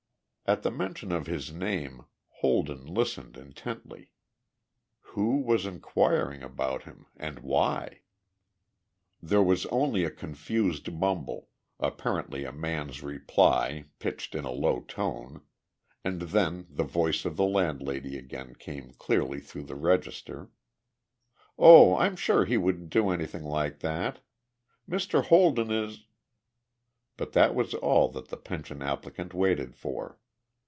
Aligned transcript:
At 0.47 0.63
the 0.63 0.71
mention 0.71 1.13
of 1.13 1.27
his 1.27 1.53
name 1.53 2.03
Holden 2.27 2.85
listened 2.85 3.37
intently. 3.37 4.11
Who 5.03 5.37
was 5.37 5.65
inquiring 5.65 6.43
about 6.43 6.83
him, 6.83 7.05
and 7.15 7.39
why? 7.39 8.01
There 9.21 9.41
was 9.41 9.65
only 9.67 10.03
a 10.03 10.11
confused 10.11 10.91
mumble 10.91 11.47
apparently 11.79 12.43
a 12.43 12.51
man's 12.51 13.01
reply, 13.01 13.85
pitched 13.99 14.35
in 14.35 14.43
a 14.43 14.51
low 14.51 14.81
tone 14.81 15.39
and 16.03 16.19
then 16.23 16.67
the 16.69 16.83
voice 16.83 17.23
of 17.23 17.37
the 17.37 17.45
landlady 17.45 18.17
again 18.17 18.53
came 18.55 18.91
clearly 18.91 19.39
through 19.39 19.63
the 19.63 19.75
register: 19.75 20.49
"Oh, 21.57 21.95
I'm 21.95 22.17
sure 22.17 22.43
he 22.43 22.57
wouldn't 22.57 22.89
do 22.89 23.09
anything 23.09 23.43
like 23.45 23.79
that. 23.79 24.19
Mr. 24.85 25.23
Holden 25.23 25.71
is...." 25.71 26.03
But 27.15 27.31
that 27.31 27.55
was 27.55 27.73
all 27.73 28.09
that 28.09 28.27
the 28.27 28.35
pension 28.35 28.81
applicant 28.81 29.33
waited 29.33 29.77
for. 29.77 30.17